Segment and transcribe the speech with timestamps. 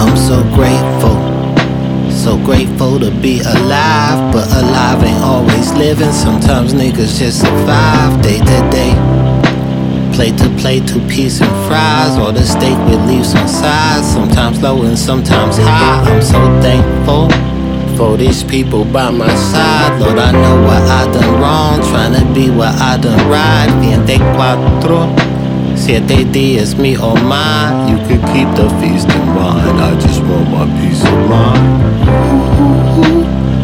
[0.00, 1.16] I'm so grateful.
[2.10, 6.12] So grateful to be alive, but alive ain't always living.
[6.12, 8.94] Sometimes niggas just survive day to day.
[10.14, 14.06] Plate to plate, two piece and fries, or the steak with leaves on sides.
[14.12, 16.02] Sometimes low and sometimes high.
[16.10, 17.28] I'm so thankful
[17.96, 20.00] for these people by my side.
[20.00, 23.68] Lord, I know what I done wrong, trying to be what I done right.
[23.80, 25.35] Viente cuatro.
[25.86, 27.86] Siete días, me or mine.
[27.86, 29.78] You can keep the feast in mind.
[29.80, 31.62] I just want my peace of mind.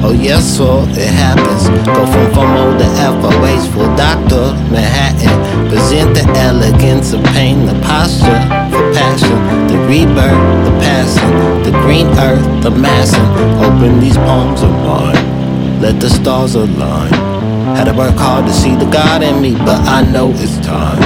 [0.05, 1.67] Oh yes, so it happens.
[1.85, 2.87] Go from FOMO to
[3.19, 5.35] FOH, full doctor, Manhattan.
[5.69, 12.07] Present the elegance of pain, the posture for passion, the rebirth, the passing, the green
[12.21, 13.27] earth, the massing.
[13.67, 17.32] Open these palms of mine, let the stars align.
[17.63, 20.99] Had to work hard to see the God in me, but I know it's time.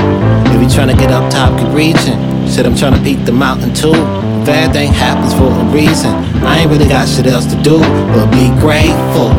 [0.49, 2.17] If you tryna get up top, keep reaching.
[2.49, 3.93] Said I'm tryna peak the mountain too.
[4.43, 6.13] If everything happens for a reason,
[6.45, 9.31] I ain't really got shit else to do but be grateful.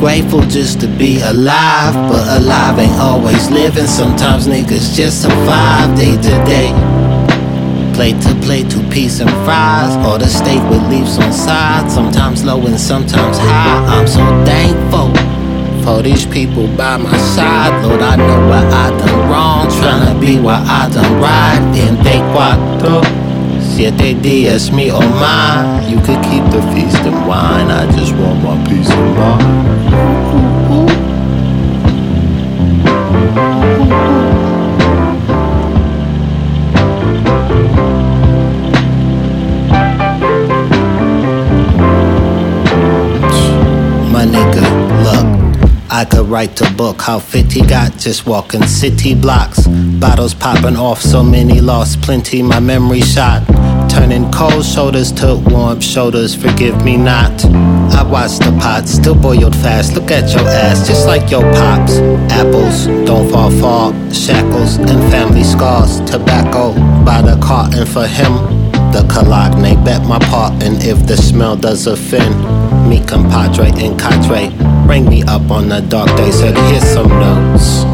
[0.00, 3.86] Grateful just to be alive, but alive ain't always living.
[3.86, 6.72] Sometimes niggas just survive day to day.
[7.92, 11.90] Plate to plate, two piece and fries, or the steak with leaves on side.
[11.90, 13.84] Sometimes low and sometimes high.
[13.86, 15.35] I'm so thankful
[15.86, 17.70] for these people by my side.
[17.86, 21.62] Lord, I know what I done wrong, tryna be what I done right.
[21.72, 23.00] Viente cuatro,
[23.62, 25.88] siete días, me or mine.
[25.88, 27.70] You could keep the feast and wine.
[27.70, 30.15] I just want my peace of mind.
[45.96, 49.66] I could write a book how fit he got just walking city blocks.
[49.66, 53.46] Bottles popping off, so many lost, plenty my memory shot.
[53.88, 57.42] Turning cold shoulders to warm shoulders, forgive me not.
[57.96, 59.94] I watch the pot, still boiled fast.
[59.94, 61.96] Look at your ass, just like your pops.
[62.30, 63.92] Apples, don't fall far.
[64.12, 66.00] Shackles and family scars.
[66.00, 66.74] Tobacco
[67.06, 68.34] by the carton for him
[68.92, 72.34] the cologne bet my part and if the smell does offend
[72.88, 77.84] me compadre and cadre bring me up on the dark days said here's some notes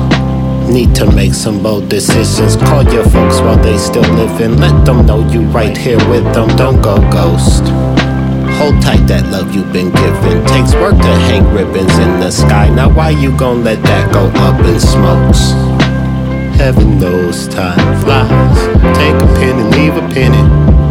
[0.69, 5.05] need to make some bold decisions call your folks while they still living let them
[5.07, 7.65] know you right here with them don't go ghost
[8.59, 10.45] Hold tight that love you've been given.
[10.47, 12.69] Takes work to hang ribbons in the sky.
[12.69, 15.51] Now why you gon' let that go up in smokes?
[16.61, 18.59] Heaven knows time flies.
[18.99, 20.45] Take a penny, leave a penny.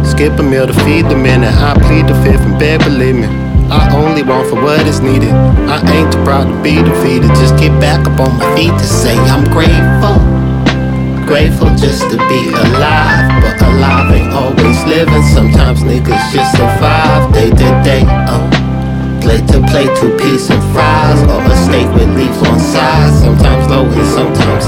[0.04, 1.54] Skip a meal to feed the minute.
[1.54, 3.51] I plead the fifth and beg, believe me.
[3.70, 5.32] I only want for what is needed.
[5.68, 7.28] I ain't too proud to be defeated.
[7.36, 10.16] Just get back up on my feet to say I'm grateful.
[11.26, 15.22] Grateful just to be alive, but alive ain't always living.
[15.32, 18.04] Sometimes niggas just survive day to day.
[18.08, 18.48] Uh.
[19.22, 23.20] Plate to plate, two piece of fries, or a steak with leaves on sides.
[23.22, 24.66] Sometimes low and sometimes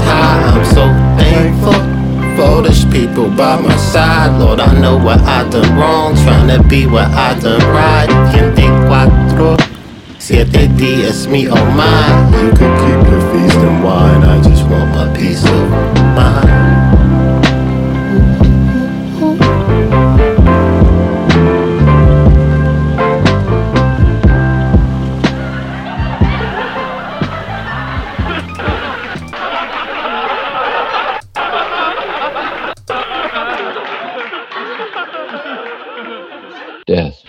[2.95, 4.39] people by my side.
[4.39, 8.09] Lord, I know what I done wrong, trying to be what I done right.
[8.31, 9.57] Gente cuatro,
[10.17, 12.33] siete días, me oh or mine.
[12.39, 14.34] You could keep your feast and wine.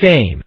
[0.06, 0.40] Fame,